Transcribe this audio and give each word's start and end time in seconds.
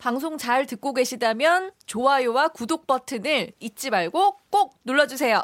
방송 0.00 0.38
잘 0.38 0.66
듣고 0.66 0.94
계시다면 0.94 1.72
좋아요와 1.84 2.48
구독 2.48 2.86
버튼을 2.86 3.52
잊지 3.60 3.90
말고 3.90 4.38
꼭 4.50 4.78
눌러주세요. 4.84 5.42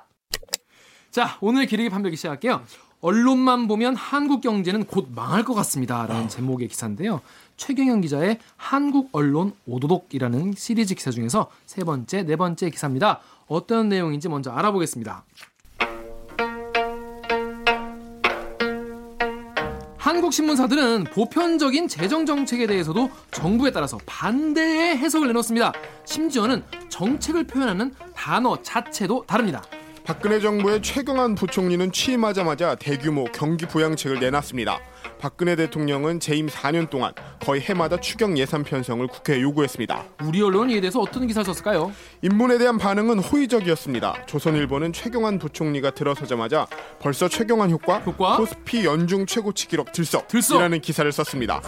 자, 1.11 1.37
오늘 1.41 1.67
기르기 1.67 1.91
판별기 1.91 2.17
시작할게요. 2.17 2.63
언론만 3.03 3.69
보면 3.69 3.95
한국 3.95 4.41
경제는 4.41 4.85
곧 4.85 5.09
망할 5.15 5.45
것 5.45 5.55
같습니다 5.55 6.07
라는 6.07 6.29
제목의 6.29 6.69
기사인데요. 6.69 7.21
최경영 7.59 8.01
기자의 8.01 8.39
한국 8.57 9.11
언론 9.13 9.53
오도독이라는 9.67 10.55
시리즈 10.57 10.95
기사 10.95 11.11
중에서 11.11 11.51
세 11.67 11.85
번째, 11.85 12.23
네 12.23 12.37
번째 12.37 12.71
기사입니다. 12.71 13.21
어떤 13.47 13.91
내용인지 13.91 14.29
먼저 14.29 14.51
알아보겠습니다. 14.51 15.25
한국 20.07 20.33
신문사들은 20.33 21.03
보편적인 21.13 21.89
재정 21.89 22.27
정책에 22.27 22.69
대해서도 22.69 23.11
정부에 23.33 23.73
따라서 23.73 23.99
반대의 24.07 24.97
해석을 24.99 25.27
내놓습니다. 25.27 25.73
심지어는 26.05 26.63
정책을 26.89 27.43
표현하는 27.49 27.93
단어 28.15 28.57
자체도 28.63 29.25
다릅니다. 29.27 29.65
박근혜 30.07 30.39
정부의 30.39 30.83
최경환 30.83 31.35
부총리는 31.35 31.91
취임하자마자 31.91 32.77
대규모 32.77 33.25
경기 33.25 33.67
부양책을 33.67 34.21
내놨습니다. 34.21 34.79
박근혜 35.19 35.57
대통령은 35.57 36.21
재임 36.21 36.47
4년 36.47 36.89
동안 36.89 37.13
거의 37.41 37.61
해마다 37.63 37.99
추경 37.99 38.39
예산 38.39 38.63
편성을 38.63 39.05
국회에 39.09 39.43
요구했습니다. 39.43 40.05
우리 40.23 40.41
언론은 40.41 40.71
이에 40.71 40.81
대해서 40.81 41.01
어떤 41.01 41.27
기사를 41.27 41.45
썼을까요? 41.45 41.93
인문에 42.23 42.57
대한 42.59 42.79
반응은 42.79 43.19
호의적이었습니다. 43.19 44.27
조선일보는 44.27 44.93
최경환 44.93 45.41
부총리가 45.41 45.91
들어서자마자 45.91 46.69
벌써 47.01 47.29
최경환 47.29 47.73
효과, 47.73 47.99
효과? 47.99 48.37
코스피 48.37 48.85
연중 48.85 49.27
최고치 49.27 49.67
기록 49.67 49.91
들썩이라는 49.93 50.71
들썩! 50.71 50.83
기사를 50.83 51.11
썼습니다. 51.11 51.61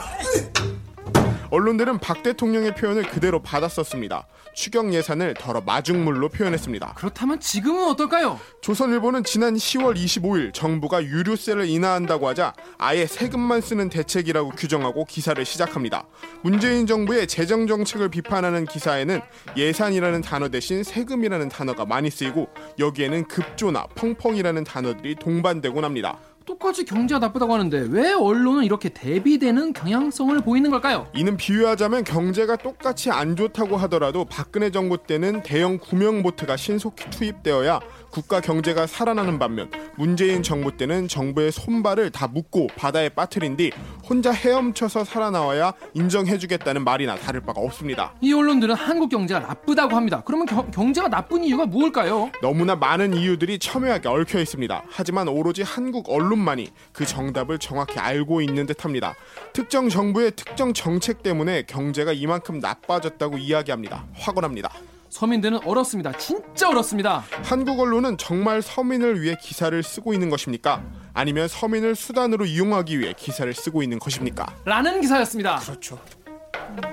언론들은 1.51 1.99
박 1.99 2.23
대통령의 2.23 2.75
표현을 2.75 3.05
그대로 3.05 3.41
받았었습니다. 3.41 4.27
추경 4.55 4.93
예산을 4.93 5.35
더러 5.35 5.61
마중물로 5.61 6.29
표현했습니다. 6.31 6.95
그렇다면 6.97 7.41
지금은 7.41 7.89
어떨까요? 7.91 8.41
조선일보는 8.61 9.25
지난 9.25 9.55
10월 9.55 9.97
25일 9.97 10.53
정부가 10.53 11.03
유류세를 11.05 11.67
인하한다고 11.69 12.29
하자 12.29 12.55
아예 12.77 13.07
세금만 13.07 13.61
쓰는 13.61 13.89
대책이라고 13.89 14.51
규정하고 14.51 15.05
기사를 15.05 15.43
시작합니다. 15.45 16.07
문재인 16.43 16.87
정부의 16.87 17.27
재정 17.29 17.67
정책을 17.67 18.09
비판하는 18.09 18.67
기사에는 18.67 19.21
예산이라는 19.57 20.23
단어 20.23 20.49
대신 20.49 20.83
세금이라는 20.83 21.49
단어가 21.49 21.85
많이 21.85 22.11
쓰이고 22.11 22.49
여기에는 22.79 23.29
급조나 23.29 23.87
펑펑이라는 23.95 24.65
단어들이 24.65 25.15
동반되곤 25.15 25.85
합니다. 25.85 26.19
똑같이 26.49 26.87
경제가 26.87 27.19
나쁘다고 27.19 27.53
하는데 27.53 27.87
왜 27.91 28.15
언론은 28.15 28.65
이렇게 28.65 28.89
대비되는 28.89 29.75
경향성을 29.75 30.41
보이는 30.41 30.71
걸까요? 30.71 31.07
이는 31.15 31.37
비유하자면 31.37 32.05
경제가 32.05 32.57
똑같이 32.57 33.11
안 33.11 33.37
좋다고 33.37 33.77
하더라도 33.77 34.25
박근혜 34.25 34.71
정부 34.71 34.97
때는 34.97 35.43
대형 35.43 35.77
구명보트가 35.77 36.57
신속히 36.57 37.11
투입되어야 37.11 37.81
국가 38.11 38.41
경제가 38.41 38.87
살아나는 38.87 39.39
반면 39.39 39.71
문재인 39.97 40.43
정부 40.43 40.75
때는 40.75 41.07
정부의 41.07 41.53
손발을 41.53 42.11
다 42.13 42.27
묶고 42.27 42.69
바다에 42.77 43.11
빠뜨린 43.11 43.59
뒤 43.59 43.71
혼자 44.09 44.33
헤엄쳐서 44.33 45.05
살아나와야 45.05 45.75
인정해주겠다는 45.93 46.83
말이나 46.83 47.17
다를 47.17 47.43
바가 47.43 47.61
없습니다. 47.61 48.15
이 48.23 48.33
언론들은 48.33 48.75
한국 48.75 49.11
경제가 49.11 49.41
나쁘다고 49.41 49.95
합니다. 49.95 50.23
그러면 50.25 50.47
겨- 50.47 50.65
경제가 50.71 51.11
나쁜 51.11 51.45
이유가 51.45 51.67
무엇일까요? 51.67 52.31
너무나 52.41 52.75
많은 52.75 53.13
이유들이 53.13 53.59
첨예하게 53.59 54.09
얽혀 54.09 54.41
있습니다. 54.41 54.83
하지만 54.89 55.29
오로지 55.29 55.63
한국 55.63 56.09
언론 56.09 56.38
만이 56.39 56.71
그 56.93 57.05
정답을 57.07 57.59
정확히 57.59 57.99
알고 57.99 58.41
있는 58.41 58.67
듯합니다. 58.67 59.15
특정 59.53 59.89
정부의 59.89 60.33
특정 60.33 60.73
정책 60.73 61.23
때문에 61.23 61.63
경제가 61.63 62.13
이만큼 62.13 62.59
나빠졌다고 62.59 63.39
이야기합니다. 63.39 64.07
확언합니다. 64.15 64.71
서민들은 65.11 65.61
얼었습니다. 65.65 66.13
진짜 66.19 66.69
얼었습니다. 66.69 67.25
한국 67.43 67.81
언론은 67.81 68.19
정말 68.19 68.63
서민을 68.63 69.23
위해 69.23 69.37
기사를 69.41 69.83
쓰고 69.83 70.13
있는 70.13 70.31
것입니까? 70.31 70.83
아니면 71.15 71.49
서민을 71.49 71.97
수단으로 71.97 72.45
이용하기 72.45 73.01
위해 73.01 73.15
기사를 73.17 73.53
쓰고 73.53 73.83
있는 73.83 73.99
것입니까? 73.99 74.47
라는 74.65 75.01
기사였습니다. 75.01 75.57
그렇죠. 75.57 75.99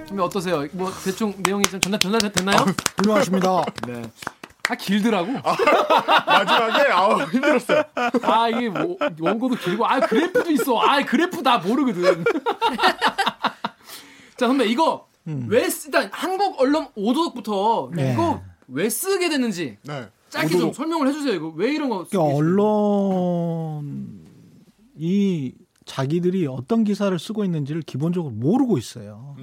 좀 0.08 0.20
어떠세요? 0.20 0.66
뭐 0.72 0.92
대충 1.04 1.34
내용이 1.38 1.64
좀 1.66 1.80
전달 1.80 2.00
전달됐나요? 2.00 2.58
훌륭하십니다. 2.98 3.64
네. 3.88 4.02
아 4.70 4.76
길더라고. 4.76 5.32
마지막에 6.26 6.92
아우 6.92 7.22
힘들었어요. 7.24 7.84
아 8.24 8.50
이게 8.50 8.70
뭐, 8.70 8.98
원고도 9.20 9.56
길고 9.56 9.86
아 9.86 10.00
그래프도 10.00 10.52
있어. 10.52 10.80
아 10.80 11.04
그래프 11.04 11.44
다 11.44 11.58
모르거든. 11.60 12.24
자 14.38 14.48
선배 14.48 14.66
이거 14.66 15.08
왜 15.26 15.70
쓰, 15.70 15.88
일단 15.88 16.10
한국 16.12 16.60
언론 16.60 16.88
오도독부터 16.96 17.92
네. 17.94 18.14
이거 18.14 18.42
왜 18.68 18.90
쓰게 18.90 19.30
됐는지 19.30 19.78
네. 19.84 20.08
짧게 20.30 20.50
좀 20.50 20.58
오도독. 20.58 20.76
설명을 20.76 21.08
해주세요. 21.10 21.34
이거 21.34 21.54
왜 21.56 21.74
이런 21.74 21.90
거? 21.90 22.06
그러니까? 22.10 22.36
언론이 22.36 23.86
자기들이 25.86 26.48
어떤 26.48 26.84
기사를 26.84 27.18
쓰고 27.18 27.44
있는지를 27.46 27.82
기본적으로 27.84 28.34
모르고 28.34 28.78
있어요. 28.78 29.36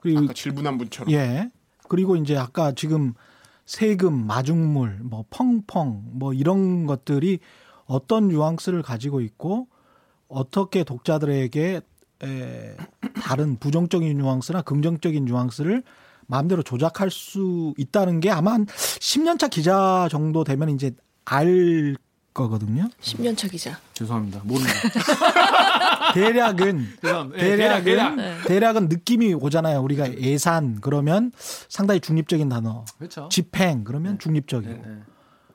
그리고 0.00 0.20
아까 0.20 0.32
질문한 0.32 0.78
분처럼. 0.78 1.12
예. 1.12 1.50
그리고 1.88 2.16
이제 2.16 2.36
아까 2.36 2.72
지금 2.72 3.14
세금, 3.66 4.26
마중물, 4.26 5.00
뭐 5.02 5.24
펑펑 5.30 6.04
뭐 6.12 6.32
이런 6.32 6.86
것들이 6.86 7.38
어떤 7.86 8.28
뉘앙스를 8.28 8.82
가지고 8.82 9.20
있고 9.20 9.68
어떻게 10.28 10.84
독자들에게 10.84 11.80
에, 12.22 12.76
다른 13.22 13.56
부정적인 13.58 14.16
뉘앙스나 14.18 14.62
긍정적인 14.62 15.24
뉘앙스를 15.24 15.82
마음대로 16.26 16.62
조작할 16.62 17.10
수 17.10 17.74
있다는 17.76 18.20
게 18.20 18.30
아마 18.30 18.52
한 18.54 18.66
10년차 18.66 19.50
기자 19.50 20.08
정도 20.10 20.44
되면 20.44 20.70
이제 20.70 20.92
알 21.24 21.96
거거든요. 22.34 22.88
10년 23.00 23.36
차 23.36 23.46
기자. 23.48 23.78
죄송합니다. 23.94 24.40
모릅니다. 24.44 24.74
대략은. 26.14 26.86
예, 27.36 27.38
대략은 27.38 27.84
대략, 27.84 28.14
네. 28.16 28.38
대략은 28.46 28.88
느낌이 28.88 29.34
오잖아요. 29.34 29.80
우리가 29.80 30.18
예산 30.18 30.80
그러면 30.80 31.30
상당히 31.68 32.00
중립적인 32.00 32.48
단어. 32.48 32.84
그렇죠. 32.98 33.28
집행 33.30 33.84
그러면 33.84 34.18
중립적이고. 34.18 34.72
네, 34.72 34.82
네. 34.84 34.98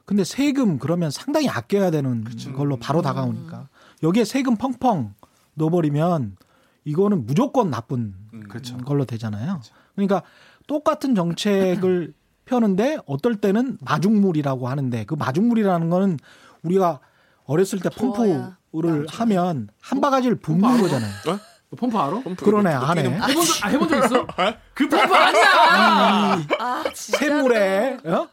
근데 0.05 0.23
세금 0.23 0.79
그러면 0.79 1.11
상당히 1.11 1.47
아껴야 1.49 1.91
되는 1.91 2.25
걸로 2.55 2.77
바로 2.77 3.01
다가오니까. 3.01 3.67
여기에 4.01 4.23
세금 4.23 4.55
펑펑 4.55 5.13
넣어버리면 5.55 6.37
이거는 6.85 7.25
무조건 7.25 7.69
나쁜 7.69 8.15
그렇죠. 8.47 8.77
걸로 8.77 9.05
되잖아요. 9.05 9.61
그러니까 9.95 10.23
똑같은 10.65 11.13
정책을 11.13 12.13
펴는데 12.45 12.97
어떨 13.05 13.35
때는 13.35 13.77
마중물이라고 13.81 14.67
하는데 14.69 15.03
그 15.05 15.13
마중물이라는 15.13 15.89
거는 15.91 16.17
우리가 16.63 16.99
어렸을 17.45 17.79
때 17.79 17.89
펌프를 17.89 19.07
하면 19.09 19.69
한 19.81 20.01
바가지를 20.01 20.37
붓는 20.37 20.81
거잖아요. 20.81 21.11
너 21.25 21.75
펌프 21.77 21.97
알아? 21.97 22.21
그러네 22.37 22.71
안에 22.71 23.03
해본 23.03 23.45
적, 23.45 23.65
아, 23.65 23.69
해본 23.69 23.89
적 23.89 24.05
있어? 24.05 24.27
그 24.73 24.89
펌프 24.89 25.13
아니야! 25.13 26.45
아. 26.59 26.83
샘물에 26.93 27.97
어? 28.05 28.27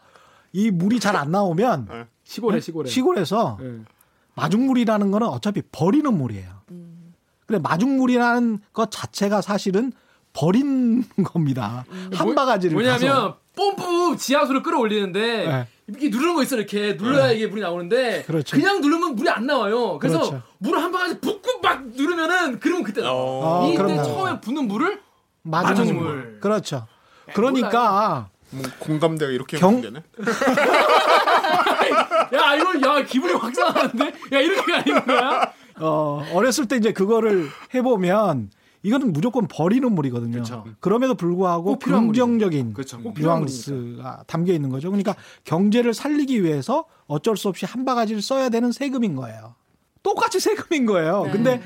이 0.53 0.71
물이 0.71 1.01
잘 1.01 1.17
안 1.17 1.31
나오면 1.31 2.07
시골에, 2.25 2.61
시골에. 2.61 2.89
시골에서 2.89 3.59
예. 3.63 3.81
마중물이라는 4.35 5.11
거는 5.11 5.27
어차피 5.29 5.63
버리는 5.71 6.13
물이에요. 6.13 6.51
그래 7.47 7.59
마중물이라는 7.59 8.61
것 8.73 8.91
자체가 8.91 9.41
사실은 9.41 9.93
버린 10.33 11.05
겁니다. 11.25 11.85
한 12.13 12.35
바가지를 12.35 12.75
뭐냐면 12.75 12.99
가서. 13.01 13.39
펌프 13.55 14.17
지하수를 14.19 14.63
끌어올리는데 14.63 15.21
네. 15.47 15.69
이렇게 15.89 16.09
누르는 16.09 16.35
거 16.35 16.43
있어 16.43 16.57
이렇게 16.57 16.95
눌러야 16.95 17.31
이게 17.31 17.47
물이 17.47 17.61
나오는데 17.63 18.25
그렇죠. 18.27 18.57
냥 18.57 18.81
누르면 18.81 19.15
물이 19.15 19.29
안 19.31 19.47
나와요. 19.47 19.99
그래서 20.01 20.19
그렇죠. 20.19 20.43
물을 20.59 20.83
한 20.83 20.91
바가지 20.91 21.21
붓고 21.21 21.61
막 21.63 21.87
누르면은 21.95 22.59
그러면 22.59 22.83
그때 22.83 23.03
나와. 23.03 23.15
어, 23.15 23.67
이때 23.69 23.77
그럼 23.77 23.95
나와요. 23.95 24.05
처음에 24.13 24.41
붓는 24.41 24.67
물을 24.67 25.01
마중물. 25.43 25.77
마중물. 25.85 26.39
그렇죠. 26.41 26.87
그러니까 27.35 28.29
뭐 28.51 28.63
공감대가 28.81 29.31
이렇게 29.31 29.59
경- 29.59 29.81
되네. 29.81 30.03
야 32.35 32.55
이거 32.57 32.81
야 32.99 33.03
기분이 33.05 33.33
확 33.35 33.55
상하는데 33.55 34.05
야 34.33 34.41
이렇게 34.41 34.73
가는 34.73 35.05
거야? 35.05 35.53
어, 35.79 36.25
어렸을 36.33 36.67
때 36.67 36.77
이제 36.77 36.93
그거를 36.93 37.49
해보면 37.75 38.51
이거는 38.87 39.13
무조건 39.13 39.49
버리는 39.49 39.91
물이거든요. 39.93 40.31
그렇죠. 40.31 40.65
그럼에도 40.79 41.17
불구하고 41.17 41.77
긍정적인 41.81 42.75
뉘앙스가 43.17 44.25
담겨 44.29 44.53
있는 44.53 44.71
거죠. 44.71 44.91
그러니까 44.91 45.17
경제를 45.43 45.93
살리기 45.93 46.45
위해서 46.45 46.85
어쩔 47.09 47.37
수 47.37 47.49
없이 47.49 47.67
한 47.67 47.85
바가지를 47.85 48.23
써야 48.23 48.49
되는 48.49 48.71
세금인 48.71 49.17
거예요. 49.17 49.57
똑같이 50.05 50.39
세금인 50.39 50.87
거예요. 50.87 51.25
네. 51.25 51.33
근데 51.33 51.63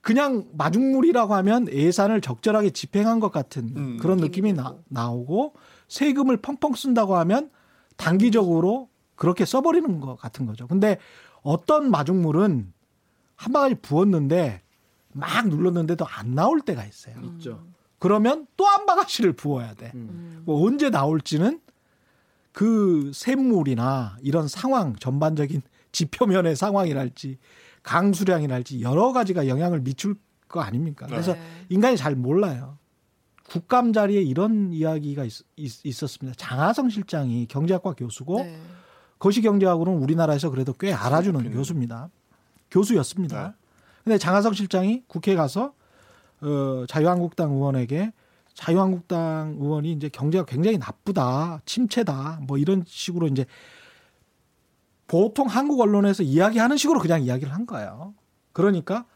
그냥 0.00 0.46
마중물이라고 0.52 1.34
하면 1.36 1.68
예산을 1.68 2.20
적절하게 2.20 2.70
집행한 2.70 3.20
것 3.20 3.30
같은 3.30 3.72
음. 3.76 3.98
그런 4.00 4.18
느낌이 4.18 4.52
나, 4.52 4.74
나오고 4.88 5.54
세금을 5.86 6.38
펑펑 6.38 6.74
쓴다고 6.74 7.16
하면 7.18 7.50
단기적으로 7.96 8.88
그렇게 9.14 9.44
써버리는 9.44 10.00
것 10.00 10.16
같은 10.16 10.44
거죠. 10.44 10.66
근데 10.66 10.98
어떤 11.42 11.88
마중물은 11.88 12.72
한 13.36 13.52
바가지 13.52 13.76
부었는데 13.76 14.63
막 15.14 15.48
눌렀는데도 15.48 16.04
안 16.06 16.34
나올 16.34 16.60
때가 16.60 16.84
있어요. 16.84 17.14
있죠. 17.22 17.64
그러면 17.98 18.46
또 18.56 18.64
한 18.66 18.84
바가지를 18.86 19.32
부어야 19.32 19.72
돼. 19.74 19.92
음. 19.94 20.42
뭐 20.44 20.66
언제 20.66 20.90
나올지는 20.90 21.60
그 22.52 23.10
샘물이나 23.14 24.16
이런 24.20 24.48
상황 24.48 24.94
전반적인 24.96 25.62
지표면의 25.92 26.56
상황이랄지 26.56 27.38
강수량이랄지 27.84 28.82
여러 28.82 29.12
가지가 29.12 29.46
영향을 29.46 29.80
미칠 29.80 30.16
거 30.48 30.60
아닙니까? 30.60 31.06
그래서 31.06 31.34
네. 31.34 31.40
인간이 31.68 31.96
잘 31.96 32.14
몰라요. 32.16 32.78
국감 33.48 33.92
자리에 33.92 34.22
이런 34.22 34.72
이야기가 34.72 35.24
있, 35.24 36.02
었습니다 36.02 36.34
장하성 36.36 36.90
실장이 36.90 37.46
경제학과 37.46 37.92
교수고 37.92 38.42
네. 38.42 38.58
거시경제학으로는 39.18 40.02
우리나라에서 40.02 40.50
그래도 40.50 40.72
꽤 40.72 40.92
알아주는 40.92 41.34
높이는. 41.34 41.56
교수입니다. 41.56 42.10
교수였습니다. 42.70 43.54
네. 44.04 44.12
근데 44.12 44.18
장하성 44.18 44.52
실장이 44.52 45.04
국회에 45.06 45.34
가서 45.34 45.74
어, 46.40 46.84
자유한국당 46.88 47.52
의원에게 47.52 48.12
자유한국당 48.54 49.56
의원이 49.58 49.92
이제 49.92 50.08
경제가 50.08 50.44
굉장히 50.44 50.78
나쁘다, 50.78 51.60
침체다, 51.66 52.40
뭐 52.46 52.56
이런 52.56 52.84
식으로 52.86 53.26
이제 53.26 53.46
보통 55.06 55.48
한국 55.48 55.80
언론에서 55.80 56.22
이야기하는 56.22 56.76
식으로 56.76 57.00
그냥 57.00 57.22
이야기를 57.22 57.52
한 57.52 57.66
거예요. 57.66 58.14
그러니까 58.52 59.06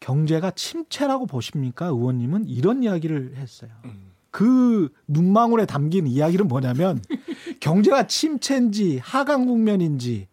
경제가 0.00 0.50
침체라고 0.50 1.26
보십니까, 1.26 1.86
의원님은 1.86 2.46
이런 2.46 2.82
이야기를 2.82 3.36
했어요. 3.36 3.70
그 4.30 4.92
눈망울에 5.08 5.64
담긴 5.64 6.06
이야기는 6.06 6.46
뭐냐면 6.46 7.00
경제가 7.60 8.06
침체인지 8.06 8.98
하강 8.98 9.46
국면인지 9.46 10.28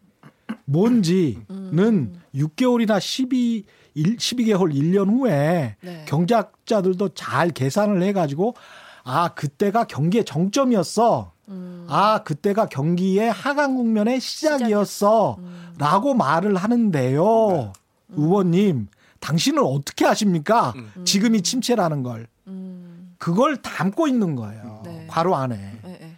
뭔지는 0.65 2.13
6개월이나 2.33 2.99
12 2.99 3.65
일, 3.93 4.15
12개월 4.15 4.73
1년 4.73 5.09
후에 5.09 5.75
네. 5.81 6.05
경제학자들도 6.07 7.09
잘 7.09 7.49
계산을 7.49 8.01
해 8.03 8.13
가지고 8.13 8.55
아 9.03 9.29
그때가 9.29 9.85
경기의 9.85 10.23
정점이었어. 10.25 11.33
음. 11.49 11.85
아 11.89 12.23
그때가 12.23 12.67
경기의 12.67 13.31
하강 13.31 13.75
국면의 13.75 14.21
시작이었어라고 14.21 16.13
말을 16.15 16.55
하는데요, 16.55 17.73
의원님 18.09 18.87
당신은 19.19 19.61
어떻게 19.63 20.05
아십니까? 20.05 20.73
지금이 21.03 21.41
침체라는 21.41 22.03
걸 22.03 22.27
음. 22.47 23.15
그걸 23.17 23.57
담고 23.61 24.07
있는 24.07 24.35
거예요. 24.35 24.81
네. 24.85 25.07
괄호 25.09 25.35
안에. 25.35 25.55
네, 25.83 25.97
네. 25.99 26.17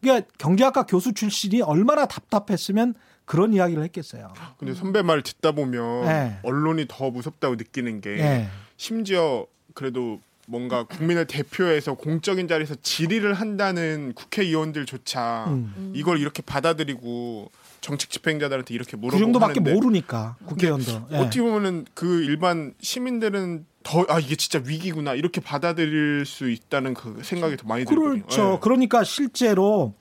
그러니까 0.00 0.28
경제학과 0.36 0.84
교수 0.84 1.14
출신이 1.14 1.62
얼마나 1.62 2.06
답답했으면 2.06 2.94
그런 3.24 3.52
이야기를 3.52 3.82
했겠어요. 3.84 4.32
근데 4.58 4.74
선배 4.74 5.02
말 5.02 5.22
듣다 5.22 5.52
보면 5.52 6.04
네. 6.06 6.38
언론이 6.42 6.86
더 6.88 7.10
무섭다고 7.10 7.54
느끼는 7.56 8.00
게 8.00 8.10
예. 8.18 8.48
심지어 8.76 9.46
그래도 9.74 10.20
뭔가 10.46 10.84
국민을 10.84 11.26
대표해서 11.26 11.94
공적인 11.94 12.48
자리에서 12.48 12.74
질의를 12.82 13.32
한다는 13.34 14.12
국회의원들조차 14.14 15.46
음. 15.48 15.92
이걸 15.94 16.20
이렇게 16.20 16.42
받아들이고 16.42 17.50
정책 17.80 18.10
집행자들한테 18.10 18.74
이렇게 18.74 18.92
그 18.92 18.96
물어보고 18.96 19.18
정도밖에 19.22 19.60
하는데 19.60 19.72
모르니까 19.74 20.36
국회의원도. 20.46 21.08
예. 21.12 21.16
어떻게 21.16 21.40
보면은 21.40 21.86
그 21.94 22.22
일반 22.24 22.74
시민들은 22.80 23.66
더 23.82 24.04
아 24.08 24.18
이게 24.18 24.34
진짜 24.36 24.62
위기구나 24.64 25.14
이렇게 25.14 25.40
받아들일 25.42 26.24
수 26.26 26.50
있다는 26.50 26.94
그 26.94 27.20
생각이 27.22 27.56
더 27.58 27.66
많이 27.66 27.84
들거든요. 27.84 28.22
그렇죠. 28.24 28.54
예. 28.54 28.58
그러니까 28.60 29.04
실제로 29.04 29.94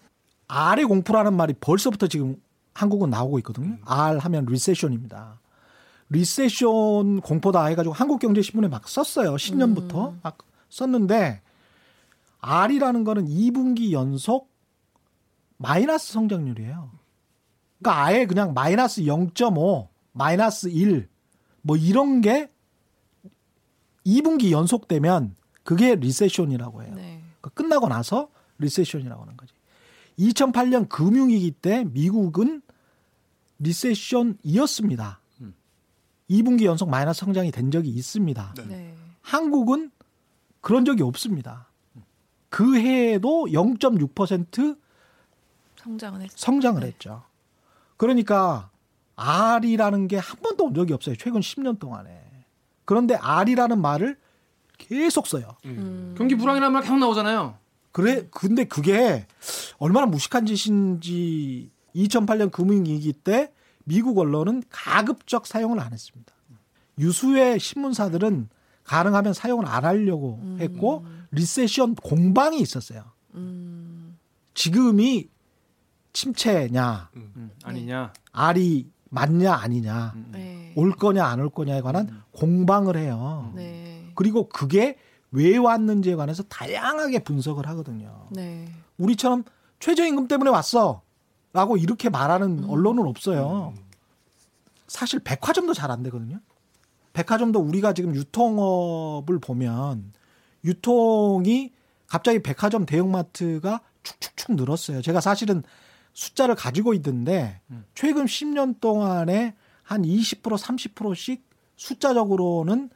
R의 0.48 0.86
공포라는 0.86 1.34
말이 1.34 1.54
벌써부터 1.60 2.08
지금 2.08 2.38
한국은 2.74 3.10
나오고 3.10 3.40
있거든요. 3.40 3.78
R 3.86 4.18
하면 4.18 4.46
리세션입니다. 4.46 5.40
리세션 6.10 7.22
공포다 7.22 7.66
해가지고 7.66 7.94
한국경제신문에 7.94 8.68
막 8.68 8.88
썼어요. 8.88 9.36
10년부터 9.36 10.16
막 10.22 10.38
썼는데 10.70 11.42
R이라는 12.40 13.04
거는 13.04 13.26
2분기 13.28 13.92
연속 13.92 14.52
마이너스 15.58 16.14
성장률이에요. 16.14 16.92
그러니까 17.80 18.04
아예 18.04 18.26
그냥 18.26 18.54
마이너스 18.54 19.02
0.5, 19.04 19.88
마이너스 20.12 20.68
1, 20.68 21.08
뭐 21.62 21.78
이런 21.78 22.22
게 22.22 22.52
2분기 24.06 24.52
연속되면 24.52 25.36
그게 25.64 25.96
recession이라고 25.96 26.84
해요. 26.84 26.94
네. 26.96 27.24
그 27.40 27.50
끝나고 27.50 27.88
나서 27.88 28.30
recession이라고 28.58 29.22
하는 29.22 29.38
거지. 29.38 29.54
2008년 30.20 30.90
금융위기 30.90 31.52
때 31.52 31.86
미국은 31.86 32.62
recession이었습니다. 33.64 35.20
2분기 36.30 36.64
연속 36.64 36.90
마이너스 36.90 37.20
성장이 37.22 37.52
된 37.52 37.70
적이 37.72 37.90
있습니다. 37.90 38.54
네. 38.58 38.66
네. 38.66 38.96
한국은 39.22 39.92
그런 40.62 40.86
적이 40.86 41.04
없습니다. 41.04 41.68
그 42.50 42.76
해에도 42.78 43.46
0.6% 43.50 44.78
성장은 45.78 46.22
했죠. 46.22 46.36
성장을 46.38 46.80
네. 46.82 46.88
했죠. 46.88 47.24
그러니까 47.98 48.70
R이라는 49.16 50.08
게 50.08 50.18
한 50.18 50.40
번도 50.42 50.66
온 50.66 50.74
적이 50.74 50.94
없어요. 50.94 51.16
최근 51.18 51.42
10년 51.42 51.78
동안에. 51.80 52.22
그런데 52.86 53.16
R이라는 53.16 53.80
말을 53.82 54.18
계속 54.78 55.28
써요. 55.28 55.56
음. 55.66 56.16
경기 56.18 56.36
불황이라는 56.36 56.72
말 56.74 56.82
계속 56.84 56.98
나오잖아요. 56.98 57.58
그래 57.92 58.28
근데 58.32 58.64
그게 58.64 59.28
얼마나 59.78 60.08
무식한 60.08 60.46
짓인지 60.48 61.70
2008년 61.96 62.52
금융위기 62.52 63.14
때 63.14 63.52
미국 63.86 64.18
언론은 64.18 64.64
가급적 64.70 65.46
사용을 65.48 65.80
안 65.80 65.94
했습니다. 65.94 66.34
유수의 67.00 67.60
신문사들은 67.60 68.50
가능하면 68.84 69.34
사용을 69.34 69.66
안 69.68 69.86
하려고 69.86 70.40
했고 70.60 71.06
리세션 71.32 71.96
공방이 71.96 72.60
있었어요. 72.60 73.04
음. 73.36 74.18
지금이 74.54 75.30
침체냐, 76.14 77.10
음, 77.16 77.52
아니냐. 77.64 78.14
알이 78.32 78.92
맞냐 79.10 79.54
아니냐, 79.54 80.14
네. 80.32 80.74
올 80.76 80.92
거냐 80.92 81.26
안 81.26 81.40
올 81.40 81.50
거냐에 81.50 81.82
관한 81.82 82.22
공방을 82.32 82.98
해요. 82.98 83.52
네. 83.56 84.10
그리고 84.16 84.50
그게 84.50 84.98
왜 85.32 85.58
왔는지에 85.58 86.16
관해서 86.16 86.44
다양하게 86.44 87.20
분석을 87.20 87.68
하거든요. 87.70 88.28
네. 88.32 88.68
우리처럼 88.98 89.44
최저임금 89.80 90.28
때문에 90.28 90.50
왔어. 90.52 91.02
라고 91.54 91.78
이렇게 91.78 92.10
말하는 92.10 92.66
언론은 92.66 93.06
없어요. 93.06 93.74
사실 94.88 95.20
백화점도 95.20 95.74
잘 95.74 95.92
안 95.92 96.04
되거든요. 96.04 96.40
백화점도 97.14 97.60
우리가 97.60 97.94
지금 97.94 98.16
유통업을 98.16 99.40
보면 99.40 100.14
유통이 100.64 101.72
갑자기 102.08 102.42
백화점 102.42 102.86
대형마트가 102.86 103.82
축축축 104.02 104.56
늘었어요. 104.56 105.02
제가 105.02 105.22
사실은 105.22 105.64
숫자를 106.14 106.56
가지고 106.56 106.94
있는데 106.96 107.62
최근 107.96 108.26
10년 108.26 108.80
동안에 108.80 109.56
한 109.84 110.02
20% 110.04 110.42
30%씩 110.42 111.44
숫자적으로는 111.76 112.90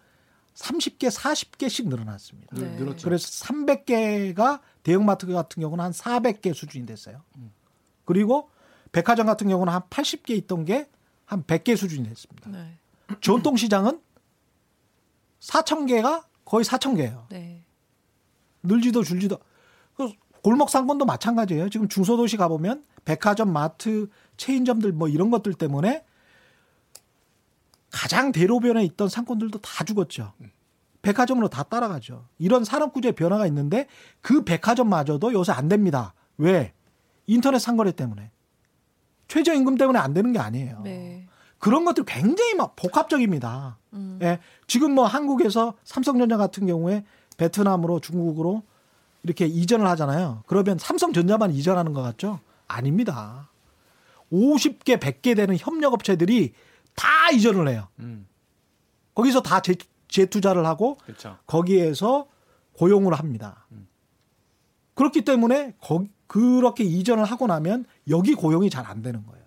30개 0.55 1.11
40개씩 1.11 1.87
늘어났습니다. 1.87 2.55
네. 2.55 2.75
늘었죠. 2.77 3.03
그래서 3.05 3.27
300개가 3.45 4.61
대형마트 4.81 5.27
같은 5.27 5.61
경우는 5.61 5.83
한 5.83 5.91
400개 5.91 6.53
수준이 6.53 6.85
됐어요. 6.87 7.21
그리고 8.07 8.49
백화점 8.91 9.27
같은 9.27 9.47
경우는 9.47 9.71
한 9.71 9.83
80개 9.83 10.31
있던 10.31 10.65
게 10.65 10.89
한 11.27 11.43
100개 11.43 11.75
수준이 11.77 12.07
됐습니다. 12.07 12.49
네. 12.49 12.77
전통 13.21 13.57
시장은 13.57 14.01
4,000개가 15.41 16.23
거의 16.45 16.65
4,000개예요. 16.65 17.27
네. 17.29 17.63
늘지도 18.63 19.03
줄지도. 19.03 19.37
그 19.95 20.11
골목 20.41 20.69
상권도 20.69 21.05
마찬가지예요. 21.05 21.69
지금 21.69 21.89
중소도시 21.89 22.37
가보면 22.37 22.83
백화점, 23.03 23.51
마트, 23.51 24.09
체인점들 24.37 24.93
뭐 24.93 25.09
이런 25.09 25.29
것들 25.29 25.53
때문에 25.53 26.05
가장 27.91 28.31
대로변에 28.31 28.83
있던 28.85 29.09
상권들도 29.09 29.59
다 29.59 29.83
죽었죠. 29.83 30.33
백화점으로 31.01 31.49
다 31.49 31.63
따라가죠. 31.63 32.25
이런 32.37 32.63
산업 32.63 32.93
구조의 32.93 33.13
변화가 33.13 33.47
있는데 33.47 33.87
그 34.21 34.43
백화점마저도 34.43 35.33
요새 35.33 35.51
안 35.51 35.67
됩니다. 35.67 36.13
왜? 36.37 36.73
인터넷 37.27 37.59
상거래 37.59 37.91
때문에. 37.91 38.31
최저임금 39.27 39.77
때문에 39.77 39.99
안 39.99 40.13
되는 40.13 40.31
게 40.31 40.39
아니에요. 40.39 40.81
네. 40.83 41.27
그런 41.59 41.85
것들 41.85 42.05
굉장히 42.05 42.55
막 42.55 42.75
복합적입니다. 42.75 43.77
음. 43.93 44.19
예. 44.21 44.39
지금 44.67 44.93
뭐 44.93 45.05
한국에서 45.05 45.75
삼성전자 45.83 46.37
같은 46.37 46.65
경우에 46.65 47.03
베트남으로 47.37 47.99
중국으로 47.99 48.63
이렇게 49.23 49.45
이전을 49.45 49.85
하잖아요. 49.87 50.43
그러면 50.47 50.77
삼성전자만 50.77 51.51
이전하는 51.51 51.93
것 51.93 52.01
같죠? 52.01 52.39
아닙니다. 52.67 53.49
50개, 54.31 54.97
100개 54.97 55.35
되는 55.35 55.57
협력업체들이 55.57 56.53
다 56.95 57.29
이전을 57.31 57.67
해요. 57.69 57.87
음, 57.99 58.27
거기서 59.15 59.41
다 59.41 59.61
재, 59.61 59.75
재투자를 60.07 60.65
하고 60.65 60.97
그렇죠. 60.97 61.37
거기에서 61.45 62.27
고용을 62.73 63.13
합니다. 63.13 63.65
그렇기 64.93 65.21
때문에 65.21 65.75
거, 65.79 66.05
그렇게 66.27 66.83
이전을 66.83 67.23
하고 67.25 67.47
나면 67.47 67.85
여기 68.09 68.33
고용이 68.35 68.69
잘 68.69 68.85
안 68.85 69.01
되는 69.01 69.25
거예요. 69.25 69.43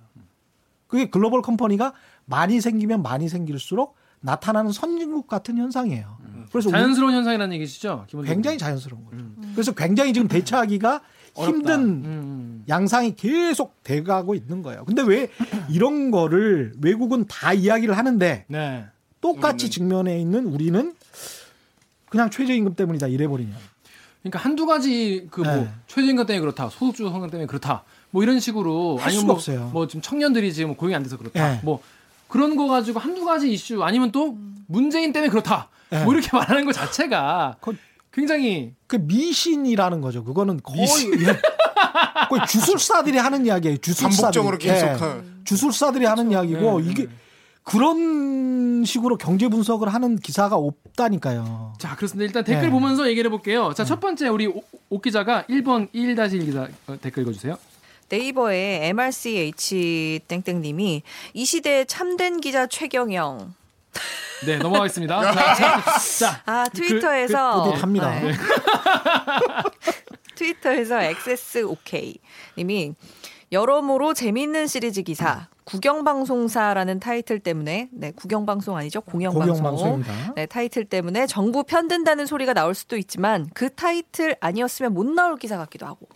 그게 0.86 1.08
global 1.08 1.40
company가 1.42 1.92
많이 2.24 2.60
생기면 2.60 3.02
많이 3.02 3.28
생길수록 3.28 3.94
나타나는 4.20 4.72
선진국 4.72 5.28
같은 5.28 5.56
현상이에요. 5.56 6.18
그래서 6.50 6.68
우리- 6.68 6.72
자연스러운 6.78 7.14
현상이라는 7.14 7.54
얘기시죠? 7.56 8.04
기본적으로. 8.08 8.26
굉장히 8.34 8.58
자연스러운 8.58 9.04
거죠. 9.04 9.24
그래서 9.54 9.72
굉장히 9.72 10.12
지금 10.12 10.26
대처하기가. 10.28 11.00
힘든 11.36 11.80
음. 12.04 12.64
양상이 12.68 13.14
계속 13.14 13.80
돼가고 13.84 14.34
있는 14.34 14.62
거예요. 14.62 14.84
근데 14.84 15.00
왜 15.02 15.30
이런 15.70 16.10
거를 16.10 16.72
외국은 16.82 17.24
다 17.28 17.52
이야기를 17.52 17.96
하는데 17.96 18.44
네. 18.48 18.84
똑같이 19.20 19.70
직면해 19.70 20.18
있는 20.20 20.46
우리는 20.46 20.92
그냥 22.08 22.30
최저임금 22.30 22.74
때문이다 22.74 23.06
이래버리냐. 23.06 23.54
그러니까 24.22 24.38
한두 24.38 24.66
가지 24.66 25.26
그뭐 25.30 25.46
네. 25.46 25.68
최저임금 25.86 26.26
때문에 26.26 26.40
그렇다, 26.40 26.68
소득주 26.68 27.04
성장 27.04 27.30
때문에 27.30 27.46
그렇다, 27.46 27.84
뭐 28.10 28.22
이런 28.22 28.38
식으로 28.40 28.98
할 28.98 29.08
아니면 29.08 29.26
뭐, 29.26 29.34
없어요. 29.36 29.70
뭐 29.72 29.86
지금 29.86 30.02
청년들이 30.02 30.52
지금 30.52 30.74
고용이 30.76 30.94
안 30.94 31.02
돼서 31.02 31.16
그렇다, 31.16 31.52
네. 31.52 31.60
뭐 31.62 31.80
그런 32.28 32.54
거 32.56 32.66
가지고 32.68 33.00
한두 33.00 33.24
가지 33.24 33.50
이슈 33.50 33.82
아니면 33.82 34.12
또 34.12 34.36
문재인 34.66 35.12
때문에 35.12 35.30
그렇다, 35.30 35.68
네. 35.90 36.04
뭐 36.04 36.12
이렇게 36.14 36.28
말하는 36.32 36.64
것 36.66 36.72
자체가 36.72 37.56
그- 37.60 37.76
굉장히 38.12 38.74
그 38.86 38.96
미신이라는 38.96 40.00
거죠. 40.00 40.22
그거는 40.24 40.60
거의 40.62 40.80
예. 40.82 41.40
거의 42.28 42.42
주술사들이 42.48 43.16
하는 43.18 43.46
이야기예요. 43.46 43.76
주술사들이. 43.78 44.16
반복적으로 44.20 44.58
계속 44.58 44.86
예. 44.86 44.90
한- 44.90 45.40
주술사들이 45.44 46.04
하는 46.04 46.30
이야기고 46.30 46.80
네, 46.82 46.90
이게 46.90 47.08
그런 47.70 48.84
식으로 48.84 49.16
경제 49.16 49.46
분석을 49.46 49.94
하는 49.94 50.16
기사가 50.16 50.56
없다니까요. 50.56 51.74
자 51.78 51.94
그렇습니다. 51.94 52.26
일단 52.26 52.42
댓글 52.42 52.64
네. 52.64 52.70
보면서 52.70 53.08
얘기를 53.08 53.28
해볼게요. 53.28 53.72
자첫 53.74 54.00
번째 54.00 54.26
우리 54.26 54.48
오, 54.48 54.60
오 54.88 55.00
기자가 55.00 55.44
1번 55.48 55.88
1-1 55.92 56.44
기자 56.44 56.66
어, 56.88 56.96
댓글 57.00 57.22
읽어주세요. 57.22 57.56
네이버에 58.08 58.88
MRCH 58.88 60.20
땡땡님이 60.26 61.02
이 61.32 61.44
시대의 61.44 61.86
참된 61.86 62.40
기자 62.40 62.66
최경영. 62.66 63.54
네 64.46 64.58
넘어가겠습니다. 64.58 65.32
자, 65.32 65.32
자, 65.54 65.98
자, 66.18 66.42
아 66.46 66.64
그- 66.64 66.80
트위터에서 66.80 67.62
그 67.62 67.70
뿌듯합니다. 67.70 68.20
네. 68.20 68.32
트위터에서 70.34 71.02
XSOK 71.02 72.18
님이 72.58 72.94
여러모로 73.52 74.14
재미있는 74.14 74.66
시리즈 74.66 75.02
기사 75.02 75.46
국영방송사라는 75.70 77.00
타이틀 77.00 77.38
때문에 77.38 77.88
네 77.92 78.12
국영방송 78.12 78.76
아니죠 78.76 79.00
공영방송 79.00 79.56
공영방송입니다. 79.56 80.34
네 80.34 80.46
타이틀 80.46 80.84
때문에 80.84 81.26
정부 81.26 81.62
편든다는 81.62 82.26
소리가 82.26 82.54
나올 82.54 82.74
수도 82.74 82.96
있지만 82.96 83.48
그 83.54 83.70
타이틀 83.74 84.36
아니었으면 84.40 84.92
못 84.92 85.06
나올 85.06 85.36
기사 85.36 85.56
같기도 85.58 85.86
하고 85.86 86.08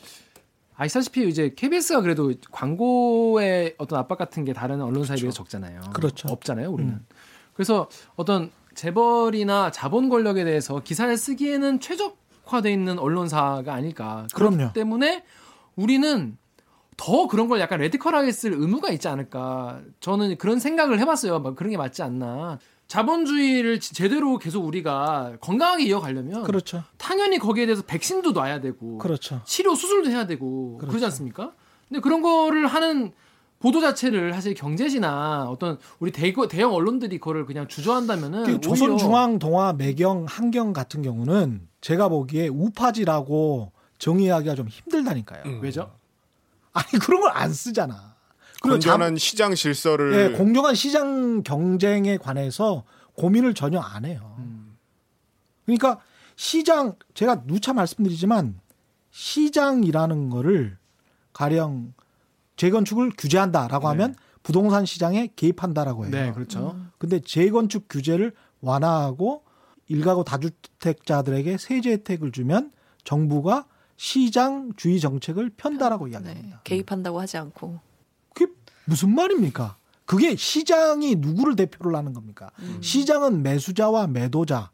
아시다시피 0.77 1.29
이제 1.29 1.53
KBS가 1.55 2.01
그래도 2.01 2.33
광고의 2.51 3.77
어떤 3.79 3.99
압박 3.99 4.19
같은 4.19 4.45
게 4.45 4.53
다른 4.53 4.83
언론사에 4.83 5.17
비해 5.19 5.31
적잖아요. 5.31 5.81
그렇죠. 5.95 6.29
없잖아요, 6.29 6.71
우리는. 6.71 6.95
음. 6.95 7.07
그래서 7.53 7.89
어떤 8.17 8.51
재벌이나 8.75 9.71
자본 9.71 10.09
권력에 10.09 10.45
대해서 10.45 10.81
기사를 10.81 11.17
쓰기에는 11.17 11.79
최적화돼 11.79 12.73
있는 12.73 12.99
언론사가 12.99 13.73
아닐까. 13.73 14.27
그럼요. 14.35 14.57
그렇기 14.57 14.75
때문에 14.75 15.23
우리는 15.77 16.37
더 16.97 17.27
그런 17.27 17.49
걸 17.49 17.61
약간 17.61 17.81
레디컬하게 17.81 18.31
쓸 18.33 18.53
의무가 18.53 18.91
있지 18.91 19.09
않을까. 19.09 19.81
저는 20.01 20.37
그런 20.39 20.59
생각을 20.61 20.99
해봤어요. 21.01 21.41
막 21.41 21.57
그런 21.57 21.71
게 21.71 21.77
맞지 21.77 22.03
않나. 22.03 22.59
자본주의를 22.87 23.81
지- 23.81 23.95
제대로 23.95 24.39
계속 24.39 24.65
우리가 24.65 25.37
건강하게 25.41 25.85
이어가려면 25.85 26.43
그렇죠. 26.45 26.83
당연히 26.99 27.39
거기에 27.39 27.67
대해서 27.67 27.83
백신도 27.83 28.33
놔야 28.33 28.61
되고 28.61 28.99
그렇죠. 28.99 29.41
치료 29.45 29.75
수술도 29.75 30.11
해야 30.11 30.27
되고 30.27 30.77
그러지 30.79 30.91
그렇죠. 30.91 31.07
않습니까? 31.07 31.53
근데 31.89 32.01
그런 32.01 32.21
거를 32.23 32.67
하는 32.67 33.13
보도 33.59 33.81
자체를 33.81 34.35
사실 34.35 34.53
경제지나 34.55 35.47
어떤 35.49 35.79
우리 35.99 36.13
대거, 36.13 36.49
대형 36.49 36.75
언론들이 36.75 37.19
그거를 37.19 37.47
그냥 37.47 37.67
주저한다면은 37.69 38.43
그 38.45 38.51
오히려 38.51 38.61
조선중앙 38.61 39.39
동아 39.39 39.73
매경 39.73 40.27
한경 40.29 40.73
같은 40.75 41.01
경우는 41.01 41.67
제가 41.81 42.09
보기에 42.11 42.49
우파지라고 42.49 43.73
정의하기가 43.99 44.55
좀 44.55 44.69
힘들다니까요. 44.69 45.43
음. 45.47 45.61
왜죠? 45.63 45.91
아니 46.75 46.89
그런 47.01 47.21
걸 47.23 47.31
안 47.35 47.53
쓰잖아. 47.53 48.15
그리고 48.63 48.79
잠- 48.79 48.93
건전한 48.99 49.17
시장 49.17 49.55
질서를 49.55 50.33
예, 50.33 50.37
공정한 50.37 50.75
시장 50.75 51.43
경쟁에 51.43 52.17
관해서 52.17 52.85
고민을 53.15 53.55
전혀 53.55 53.81
안 53.81 54.05
해요. 54.05 54.35
음. 54.39 54.77
그러니까 55.65 56.01
시장 56.37 56.95
제가 57.15 57.45
누차 57.47 57.73
말씀드리지만 57.73 58.59
시장이라는 59.11 60.31
거를 60.31 60.79
가령 61.33 61.95
재건축을 62.57 63.13
규제한다라고 63.17 63.85
네. 63.85 63.89
하면 64.03 64.15
부동산 64.43 64.85
시장에 64.87 65.29
개입한다라고 65.37 66.05
해요. 66.05 66.11
네, 66.13 66.33
그렇죠. 66.33 66.77
근데 66.99 67.21
재건축 67.21 67.87
규제를 67.89 68.33
완화하고 68.61 69.43
일가구 69.89 70.25
다주택자들에게 70.25 71.57
세제 71.59 71.91
혜택을 71.93 72.33
주면 72.33 72.71
정부가 73.05 73.67
시장주의 73.97 75.01
정책을 75.01 75.51
편다라고 75.57 76.07
네, 76.07 76.13
이야기합니다. 76.13 76.61
개입한다고 76.65 77.21
하지 77.21 77.37
않고 77.37 77.81
그게 78.35 78.53
무슨 78.85 79.15
말입니까? 79.15 79.77
그게 80.05 80.37
시장이 80.37 81.17
누구를 81.17 81.57
대표를 81.57 81.97
하는 81.97 82.13
겁니까? 82.13 82.51
음. 82.59 82.79
시장은 82.83 83.43
매수자와 83.43 84.09
매도자 84.09 84.71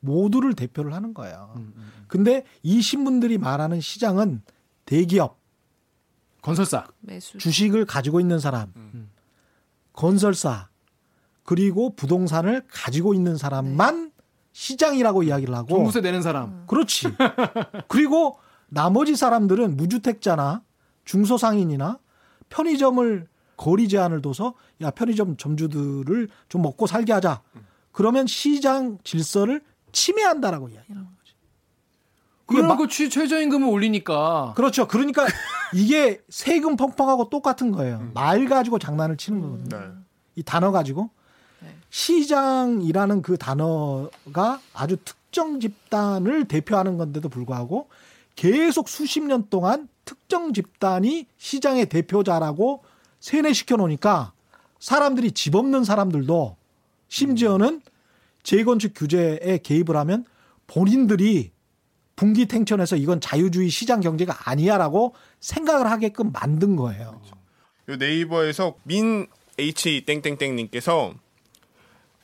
모두를 0.00 0.54
대표를 0.54 0.92
하는 0.92 1.14
거예요. 1.14 1.52
음, 1.56 1.72
음. 1.76 1.92
근데 2.08 2.44
이 2.62 2.82
신분들이 2.82 3.38
말하는 3.38 3.80
시장은 3.80 4.42
대기업, 4.84 5.38
건설사. 6.42 6.86
매수 7.00 7.38
주식을 7.38 7.86
가지고 7.86 8.20
있는 8.20 8.38
사람, 8.38 8.72
음. 8.76 9.10
건설사, 9.92 10.68
그리고 11.42 11.94
부동산을 11.94 12.64
가지고 12.70 13.14
있는 13.14 13.36
사람만 13.36 14.12
시장이라고 14.52 15.22
이야기를 15.22 15.54
하고 15.54 15.68
종부세 15.68 16.00
내는 16.02 16.22
사람. 16.22 16.66
그렇지. 16.66 17.08
그리고 17.88 18.38
나머지 18.68 19.16
사람들은 19.16 19.76
무주택자나 19.76 20.62
중소상인이나 21.04 21.98
편의점을 22.48 23.26
거리 23.56 23.88
제한을 23.88 24.22
둬서 24.22 24.54
야 24.82 24.90
편의점 24.90 25.36
점주들을 25.36 26.28
좀 26.48 26.62
먹고 26.62 26.86
살게 26.86 27.12
하자. 27.12 27.40
그러면 27.92 28.26
시장 28.26 28.98
질서를 29.04 29.62
침해한다라고 29.92 30.68
이야기하는 30.68 31.04
거지. 31.04 31.32
그게 32.44 32.58
그러면 32.60 32.68
막- 32.68 32.78
그 32.78 32.88
취- 32.88 33.08
최저임금을 33.08 33.66
올리니까 33.68 34.52
그렇죠. 34.56 34.86
그러니까 34.86 35.26
이게 35.74 36.20
세금 36.28 36.76
펑펑하고 36.76 37.30
똑같은 37.30 37.70
거예요. 37.72 38.10
말 38.14 38.46
가지고 38.46 38.78
장난을 38.78 39.16
치는 39.16 39.40
거거든요. 39.40 39.78
네. 39.78 39.86
이 40.36 40.42
단어 40.42 40.70
가지고 40.70 41.10
네. 41.60 41.74
시장이라는 41.90 43.22
그 43.22 43.38
단어가 43.38 44.60
아주 44.74 44.96
특정 45.02 45.58
집단을 45.58 46.46
대표하는 46.46 46.98
건데도 46.98 47.28
불구하고 47.30 47.88
계속 48.36 48.88
수십 48.88 49.22
년 49.22 49.48
동안 49.50 49.88
특정 50.04 50.52
집단이 50.52 51.26
시장의 51.38 51.86
대표자라고 51.86 52.84
세뇌시켜 53.18 53.76
놓으니까 53.76 54.32
사람들이 54.78 55.32
집 55.32 55.54
없는 55.54 55.84
사람들도 55.84 56.56
심지어는 57.08 57.80
재건축 58.42 58.92
규제에 58.94 59.58
개입을 59.62 59.96
하면 59.96 60.24
본인들이 60.66 61.50
분기탱천해서 62.14 62.96
이건 62.96 63.20
자유주의 63.20 63.68
시장 63.68 64.00
경제가 64.00 64.48
아니야라고 64.48 65.14
생각을 65.40 65.90
하게끔 65.90 66.32
만든 66.32 66.76
거예요. 66.76 67.20
요 67.88 67.96
네이버에서 67.96 68.74
민 68.84 69.26
H 69.58 70.04
땡땡땡 70.06 70.56
님께서 70.56 71.14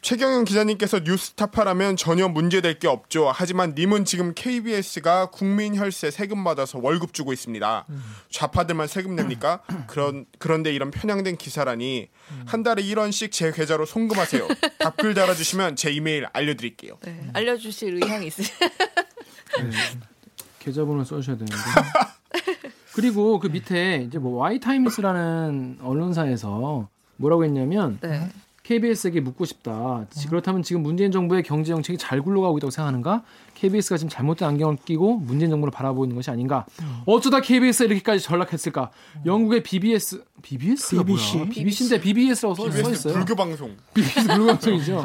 최경영 0.03 0.45
기자님께서 0.45 1.01
뉴스타파라면 1.05 1.97
전혀 1.97 2.27
문제될 2.27 2.81
게 2.81 2.89
없죠. 2.89 3.31
하지만 3.33 3.75
님은 3.77 4.05
지금 4.05 4.33
KBS가 4.35 5.27
국민 5.27 5.77
혈세 5.77 6.11
세금 6.11 6.43
받아서 6.43 6.81
월급 6.83 7.15
주고 7.15 7.33
있습니다. 7.33 7.87
좌파들만 8.29 8.89
세금 8.89 9.15
냅니까? 9.15 9.61
그런 9.87 10.27
그런데 10.41 10.75
이런 10.75 10.91
편향된 10.91 11.37
기사라니 11.37 12.09
한 12.47 12.65
달에 12.65 12.83
1원씩 12.83 13.31
제 13.31 13.53
계좌로 13.53 13.87
송금하세요. 13.87 14.49
답글 14.81 15.15
달아주시면 15.15 15.77
제 15.77 15.93
이메일 15.93 16.27
알려드릴게요. 16.33 16.99
네, 17.03 17.31
알려주실 17.33 18.03
의향이 18.03 18.27
있으세요? 18.27 18.59
계좌번호 20.59 21.05
써주셔야 21.05 21.37
되는데. 21.37 21.55
그리고 22.95 23.39
그 23.39 23.47
밑에 23.47 24.05
이제 24.07 24.19
뭐 24.19 24.41
와이타임스라는 24.41 25.79
언론사에서 25.81 26.89
뭐라고 27.17 27.45
했냐면 27.45 27.99
네. 28.01 28.29
KBS에게 28.63 29.21
묻고 29.21 29.45
싶다. 29.45 30.07
지- 30.11 30.29
그렇다면 30.29 30.63
지금 30.63 30.83
문재인 30.83 31.11
정부의 31.11 31.43
경제 31.43 31.73
정책이 31.73 31.99
잘 31.99 32.23
굴러가고 32.23 32.59
있다고 32.59 32.71
생각하는가? 32.71 33.25
KBS가 33.55 33.97
지금 33.97 34.09
잘못된 34.09 34.47
안경을 34.49 34.77
끼고 34.85 35.17
문재인 35.19 35.51
정부를 35.51 35.73
바라보고 35.73 36.05
있는 36.05 36.15
것이 36.17 36.31
아닌가? 36.31 36.65
어쩌다 37.05 37.41
KBS에 37.41 37.87
이렇게까지 37.87 38.23
전락했을까? 38.23 38.91
영국의 39.27 39.63
BBS, 39.65 40.23
BBS가 40.43 41.03
BBC. 41.03 41.37
뭐야? 41.39 41.49
BBC인데 41.51 42.01
BBS라고 42.01 42.55
써, 42.55 42.91
있어요. 42.91 43.15
불교 43.15 43.35
방송. 43.35 43.77
BBS 43.95 44.27
불광성이죠. 44.29 45.03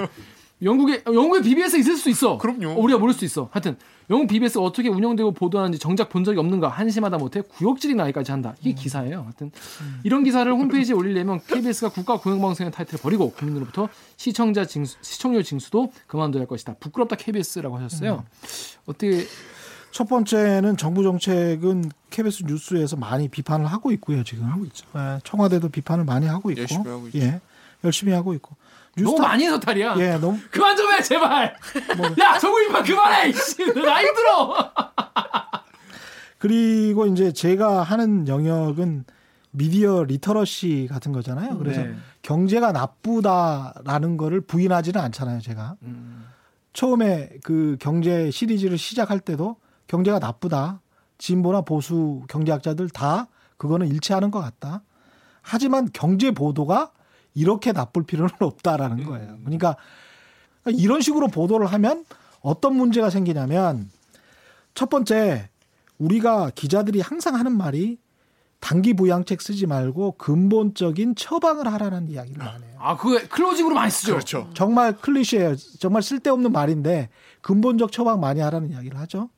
영국에 0.62 1.04
영국에 1.06 1.42
BBS 1.42 1.78
있을 1.78 1.98
수 1.98 2.10
있어. 2.10 2.38
그럼요. 2.38 2.70
어, 2.70 2.80
우리가 2.80 3.00
모를 3.00 3.14
수 3.14 3.26
있어. 3.26 3.50
하여튼 3.52 3.78
영국 4.10 4.28
BBS가 4.28 4.64
어떻게 4.64 4.90
운영되고 4.90 5.32
보도하는지 5.32 5.80
정작 5.80 6.10
본 6.10 6.24
적이 6.24 6.40
없는가 6.40 6.70
한심하다 6.70 7.18
못해 7.18 7.42
구역질이 7.42 7.94
나기까지 7.96 8.32
한다. 8.32 8.56
이게 8.62 8.74
기사예요. 8.74 9.24
하여튼 9.24 9.52
이런 10.04 10.24
기사를 10.24 10.52
홈페이지에 10.52 10.96
올리려면 10.96 11.42
KBS가 11.46 11.90
국가 11.90 12.18
공영방송의 12.18 12.72
타이틀을 12.72 13.00
버리고 13.02 13.32
국민으로부터 13.32 13.90
시청자 14.16 14.66
징수, 14.66 14.98
시청률 15.02 15.44
징수도 15.44 15.92
그만둬야 16.08 16.42
할 16.42 16.48
것이다. 16.48 16.76
부끄럽다 16.80 17.18
KBS라고 17.18 17.78
하셨어요. 17.78 18.24
어떻게 18.86 19.26
첫 19.92 20.08
번째는 20.08 20.78
정부 20.78 21.04
정책은 21.04 21.92
KBS 22.10 22.44
뉴스에서 22.46 22.96
많이 22.96 23.28
비판을 23.28 23.66
하고 23.66 23.92
있고요, 23.92 24.24
지금. 24.24 24.46
하고 24.46 24.66
있죠. 24.66 24.86
청와대도 25.24 25.70
비판을 25.70 26.06
많이 26.06 26.28
하고 26.28 26.50
있고. 26.52 26.62
열심히 26.62 26.88
하고 26.88 27.08
있죠. 27.08 27.20
예. 27.20 27.42
열심히 27.84 28.14
하고 28.14 28.34
있고. 28.34 28.56
너무 28.98 29.18
뉴스타- 29.18 29.22
많이 29.22 29.46
해서 29.46 29.60
탈이야. 29.60 29.96
예, 30.00 30.18
너무 30.18 30.38
그만 30.52 30.76
좀 30.76 30.92
해 30.92 31.02
제발. 31.02 31.56
야 32.20 32.38
정부 32.40 32.60
비판 32.60 32.84
그만해. 32.84 33.30
이씨, 33.30 33.66
너 33.74 33.82
나이 33.82 34.06
들어. 34.14 34.72
그리고 36.40 37.06
이제 37.08 37.32
제가 37.32 37.82
하는 37.84 38.28
영역은 38.28 39.06
media 39.52 40.04
literacy 40.04 40.88
같은 40.90 41.12
거잖아요. 41.12 41.58
그래서 41.58 41.82
네. 41.82 41.96
경제가 42.22 42.72
나쁘다라는 42.74 44.18
거를 44.18 44.42
부인하지는 44.42 45.02
않잖아요, 45.02 45.40
제가. 45.42 45.76
음. 45.84 46.28
처음에 46.74 47.30
그 47.44 47.76
경제 47.80 48.30
시리즈를 48.30 48.78
시작할 48.78 49.20
때도 49.20 49.56
경제가 49.88 50.20
나쁘다. 50.20 50.82
진보나 51.18 51.62
보수 51.62 52.22
경제학자들 52.30 52.90
다 52.90 53.28
그거는 53.58 53.88
일치하는 53.88 54.30
것 54.30 54.40
같다. 54.42 54.84
하지만 55.42 55.90
경제 55.92 56.30
보도가 56.30 56.92
이렇게 57.38 57.72
나쁠 57.72 58.02
필요는 58.04 58.32
없다라는 58.40 59.06
거예요. 59.06 59.38
그러니까 59.44 59.78
이런 60.66 61.02
식으로 61.02 61.28
보도를 61.28 61.68
하면 61.68 62.04
어떤 62.42 62.76
문제가 62.76 63.12
생기냐면 63.12 63.92
첫 64.74 64.90
번째 64.90 65.50
우리가 66.00 66.50
기자들이 66.56 67.00
항상 67.00 67.36
하는 67.36 67.56
말이 67.56 68.00
단기 68.60 68.96
부양책 68.96 69.40
쓰지 69.40 69.68
말고 69.68 70.14
근본적인 70.14 71.14
처방을 71.14 71.72
하라는 71.74 72.10
이야기를 72.10 72.44
많이 72.44 72.64
해요. 72.64 72.74
아 72.80 72.98
그거 72.98 73.20
클로징으로 73.30 73.76
많이 73.76 73.92
쓰죠. 73.92 74.14
그렇죠. 74.14 74.50
정말 74.56 74.98
클리셰예요. 74.98 75.56
정말 75.80 76.02
쓸데없는 76.02 76.52
말인데 76.52 77.10
근본적 77.42 77.92
처방 77.92 78.20
많이 78.20 78.40
하라는 78.40 78.72
이야기를 78.72 78.98
하죠. 79.02 79.30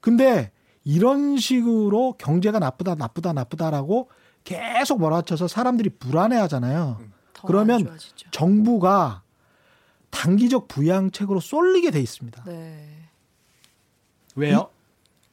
근데 0.00 0.52
이런 0.84 1.36
식으로 1.36 2.14
경제가 2.16 2.60
나쁘다 2.60 2.94
나쁘다 2.94 3.32
나쁘다라고 3.32 4.08
계속 4.44 5.00
몰아쳐서 5.00 5.48
사람들이 5.48 5.90
불안해 5.98 6.36
하잖아요. 6.36 7.00
더 7.44 7.46
그러면. 7.46 7.98
정부가 8.30 9.22
단기적 10.10 10.68
부양책으로 10.68 11.40
쏠리게 11.40 11.90
돼 11.90 12.00
있습니다. 12.00 12.44
네. 12.46 12.88
왜요? 14.36 14.70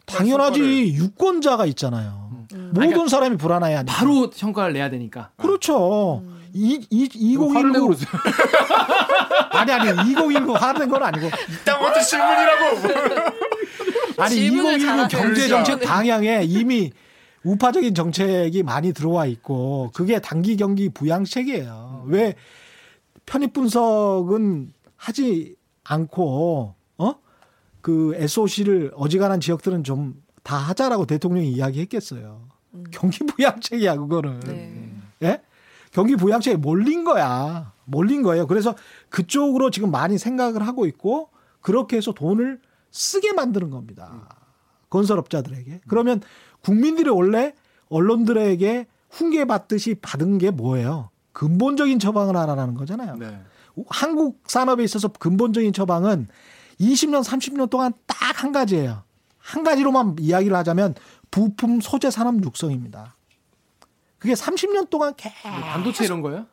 당연하지 0.06 0.94
유권자가 0.94 1.66
있잖아요. 1.68 2.30
음. 2.54 2.72
모든 2.74 2.90
그러니까 2.90 3.08
사람이 3.08 3.38
불안해 3.38 3.74
하니까. 3.76 3.94
바로 3.94 4.30
성과를 4.32 4.74
내야 4.74 4.90
되니까. 4.90 5.32
그렇죠. 5.38 6.24
이, 6.54 6.86
이, 6.90 7.36
화를 7.38 7.72
내고 7.72 7.94
2019 7.94 8.08
그러세요. 8.08 8.10
아니 9.52 9.72
아니 9.72 10.12
2019 10.12 10.54
하는 10.54 10.90
건 10.90 11.04
아니고 11.04 11.28
이딴 11.28 12.04
질문이라고. 12.04 13.34
아니 14.22 14.36
질문을 14.36 14.76
2019 14.78 14.86
잘하네. 14.86 15.08
경제 15.08 15.48
정책 15.48 15.76
그러니까. 15.76 15.94
방향에 15.96 16.44
이미 16.44 16.92
우파적인 17.44 17.96
정책이 17.96 18.64
많이 18.64 18.94
들어와 18.94 19.26
있고 19.26 19.92
그게 19.94 20.20
단기 20.20 20.58
경기 20.58 20.90
부양책이에요. 20.90 21.91
왜 22.08 22.36
편입 23.26 23.54
분석은 23.54 24.74
하지 24.96 25.56
않고 25.84 26.76
어 26.98 27.16
그 27.82 28.14
SOC를 28.16 28.92
어지간한 28.96 29.40
지역들은 29.40 29.84
좀 29.84 30.22
다 30.44 30.58
하자라고 30.58 31.06
대통령이 31.06 31.52
이야기했겠어요. 31.52 32.48
경기 32.92 33.20
부양책이야 33.26 33.96
그거는. 33.96 34.40
네. 34.42 34.94
예? 35.24 35.42
경기 35.92 36.16
부양책에 36.16 36.58
몰린 36.58 37.04
거야. 37.04 37.74
몰린 37.86 38.24
거예요. 38.24 38.48
그래서 38.48 38.76
그쪽으로 39.10 39.70
지금 39.70 39.92
많이 39.92 40.18
생각을 40.18 40.66
하고 40.66 40.86
있고 40.86 41.30
그렇게 41.60 41.98
해서 41.98 42.12
돈을 42.14 42.60
쓰게 42.92 43.34
만드는 43.34 43.70
겁니다. 43.70 44.30
건설업자들에게. 44.90 45.82
그러면 45.88 46.22
국민들이 46.62 47.10
원래 47.10 47.54
언론들에게 47.90 48.88
훈계받듯이 49.10 49.96
받은 49.96 50.38
게 50.38 50.50
뭐예요? 50.52 51.11
근본적인 51.34 52.00
처방을 52.00 52.36
하라는 52.36 52.74
거잖아요. 52.76 53.16
네. 53.16 53.40
한국 53.88 54.44
산업에 54.48 54.84
있어서 54.84 55.08
근본적인 55.08 55.72
처방은 55.74 56.28
20년, 56.80 57.24
30년 57.24 57.70
동안 57.70 57.94
딱 58.08 58.22
한 58.42 58.52
가지예요. 58.52 59.04
한 59.38 59.64
가지로만 59.64 60.16
이야기를 60.20 60.56
하자면 60.58 60.96
부품 61.30 61.80
소재 61.80 62.10
산업 62.10 62.44
육성입니다. 62.44 63.16
그게 64.18 64.34
30년 64.34 64.90
동안 64.90 65.14
계속 65.16 65.36
반도체 65.44 66.06
이런 66.06 66.22
거예요? 66.22 66.48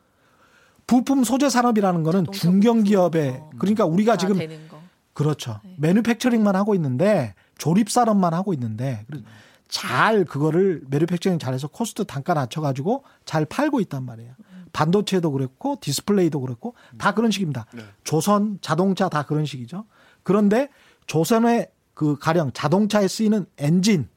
부품 0.85 1.23
소재 1.23 1.49
산업이라는 1.49 2.03
거는 2.03 2.19
자동차 2.25 2.39
중견 2.39 2.83
기업에 2.83 3.39
부품. 3.39 3.59
그러니까 3.59 3.85
우리가 3.85 4.13
다 4.13 4.17
지금. 4.17 4.37
그렇죠. 5.13 5.59
네. 5.63 5.75
manufacturing만 5.79 6.55
하고 6.55 6.75
있는데 6.75 7.33
조립 7.57 7.89
산업만 7.89 8.33
하고 8.33 8.53
있는데 8.53 9.03
그래서 9.07 9.23
잘 9.67 10.25
그거를 10.25 10.83
manufacturing 10.89 11.39
잘해서 11.39 11.67
cost 11.67 12.05
단가 12.05 12.33
낮춰 12.35 12.61
가지고 12.61 13.03
잘 13.25 13.45
팔고 13.45 13.79
있단 13.81 14.05
말이에요. 14.05 14.33
반도체도 14.73 15.31
그랬고 15.31 15.77
디스플레이도 15.81 16.39
그랬고 16.41 16.75
다 16.97 17.13
그런 17.13 17.31
식입니다. 17.31 17.65
네. 17.73 17.83
조선 18.03 18.57
자동차 18.61 19.09
다 19.09 19.23
그런 19.23 19.45
식이죠. 19.45 19.85
그런데 20.23 20.69
조선의 21.07 21.69
그 21.93 22.17
가령 22.17 22.51
자동차에 22.53 23.07
쓰이는 23.07 23.45
엔진, 23.57 24.07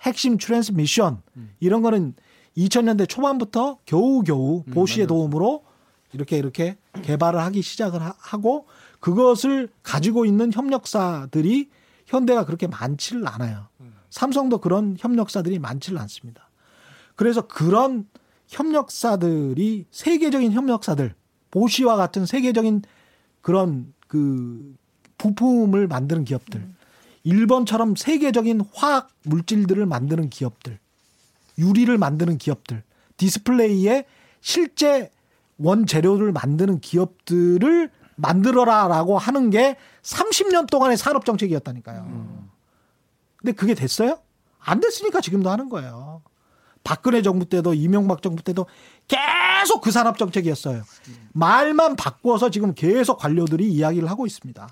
핵심 0.00 0.38
transmission 0.38 1.22
이런 1.60 1.82
거는 1.82 2.14
2000년대 2.56 3.08
초반부터 3.08 3.78
겨우겨우 3.84 4.64
보시의 4.64 5.06
도움으로 5.06 5.64
이렇게 6.12 6.38
이렇게 6.38 6.78
개발을 7.02 7.38
하기 7.40 7.60
시작을 7.62 8.00
하- 8.02 8.14
하고 8.18 8.66
그것을 9.00 9.68
가지고 9.82 10.24
있는 10.24 10.52
협력사들이 10.52 11.68
현대가 12.06 12.44
그렇게 12.46 12.66
많지를 12.66 13.28
않아요. 13.28 13.68
삼성도 14.10 14.58
그런 14.58 14.96
협력사들이 14.98 15.58
많지를 15.58 15.98
않습니다. 15.98 16.48
그래서 17.14 17.42
그런 17.46 18.06
협력사들이 18.48 19.86
세계적인 19.90 20.52
협력사들, 20.52 21.14
보시와 21.50 21.96
같은 21.96 22.26
세계적인 22.26 22.82
그런 23.40 23.92
그 24.06 24.74
부품을 25.18 25.86
만드는 25.86 26.24
기업들, 26.24 26.66
일본처럼 27.24 27.94
세계적인 27.96 28.62
화학 28.74 29.10
물질들을 29.24 29.84
만드는 29.86 30.30
기업들, 30.30 30.78
유리를 31.58 31.96
만드는 31.96 32.38
기업들, 32.38 32.82
디스플레이에 33.16 34.04
실제 34.40 35.10
원재료를 35.58 36.32
만드는 36.32 36.80
기업들을 36.80 37.90
만들어라라고 38.16 39.18
하는 39.18 39.50
게 39.50 39.76
30년 40.02 40.68
동안의 40.70 40.96
산업 40.96 41.24
정책이었다니까요. 41.24 42.48
근데 43.36 43.52
그게 43.52 43.74
됐어요? 43.74 44.18
안 44.58 44.80
됐으니까 44.80 45.20
지금도 45.20 45.50
하는 45.50 45.68
거예요. 45.68 46.22
박근혜 46.84 47.22
정부 47.22 47.44
때도 47.44 47.74
이명박 47.74 48.22
정부 48.22 48.42
때도 48.42 48.66
계속 49.06 49.80
그 49.80 49.90
산업 49.90 50.18
정책이었어요. 50.18 50.82
말만 51.32 51.96
바꿔서 51.96 52.50
지금 52.50 52.74
계속 52.74 53.18
관료들이 53.18 53.70
이야기를 53.70 54.10
하고 54.10 54.26
있습니다. 54.26 54.68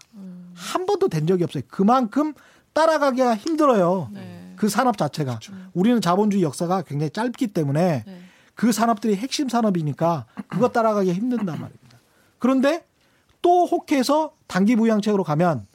한 0.54 0.86
번도 0.86 1.08
된 1.08 1.26
적이 1.26 1.44
없어요. 1.44 1.62
그만큼 1.68 2.32
따라가기가 2.72 3.36
힘들어요. 3.36 4.10
네. 4.12 4.54
그 4.56 4.68
산업 4.68 4.96
자체가. 4.96 5.38
우리는 5.74 6.00
자본주의 6.00 6.42
역사가 6.42 6.82
굉장히 6.82 7.10
짧기 7.10 7.48
때문에 7.48 8.04
네. 8.06 8.22
그 8.54 8.72
산업들이 8.72 9.16
핵심 9.16 9.48
산업이니까 9.48 10.24
그거 10.48 10.68
따라가기 10.68 11.12
힘든단 11.12 11.46
말입니다. 11.46 11.98
그런데 12.38 12.86
또 13.42 13.66
혹해서 13.66 14.32
단기 14.46 14.76
부양책으로 14.76 15.24
가면 15.24 15.66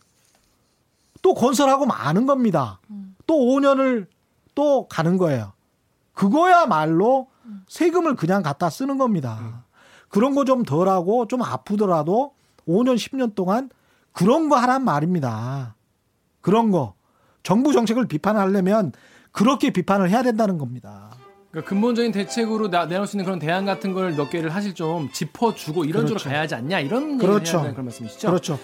또 1.22 1.34
건설하고 1.36 1.86
마는 1.86 2.26
겁니다. 2.26 2.80
또 3.28 3.36
5년을 3.36 4.08
또 4.56 4.88
가는 4.88 5.18
거예요. 5.18 5.54
그거야말로 6.14 7.28
세금을 7.68 8.16
그냥 8.16 8.42
갖다 8.44 8.70
쓰는 8.70 8.98
겁니다. 8.98 9.66
그런 10.10 10.36
거 10.36 10.44
좀 10.46 10.64
덜하고 10.64 11.28
좀 11.28 11.42
아프더라도 11.42 12.34
5년, 12.68 12.96
10년 12.96 13.34
동안 13.36 13.70
그런 14.12 14.50
거 14.50 14.56
하란 14.58 14.84
말입니다. 14.84 15.76
그런 16.42 16.72
거. 16.72 16.96
정부 17.44 17.74
정책을 17.74 18.08
비판하려면 18.08 18.92
그렇게 19.32 19.72
비판을 19.72 20.10
해야 20.10 20.22
된다는 20.22 20.58
겁니다. 20.58 21.12
그러니까 21.50 21.70
근본적인 21.70 22.12
대책으로 22.12 22.70
나, 22.70 22.86
내놓을 22.86 23.08
수 23.08 23.16
있는 23.16 23.26
그런 23.26 23.40
대안 23.40 23.66
같은 23.66 23.94
걸 23.94 24.14
몇 24.16 24.30
개를 24.30 24.52
사실 24.52 24.74
좀 24.76 25.10
짚어주고 25.12 25.86
이런 25.86 26.06
그렇죠. 26.06 26.20
쪽으로 26.20 26.32
가야 26.32 26.42
하지 26.44 26.56
않냐 26.56 26.80
이런 26.82 27.18
그렇죠. 27.18 27.62
그런 27.62 27.86
말씀이시죠? 27.86 28.28
그렇죠. 28.30 28.60